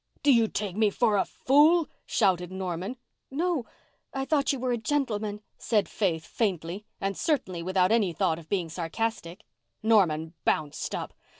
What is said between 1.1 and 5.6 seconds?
a fool?" shouted Norman. "No—I thought you were a gentleman,"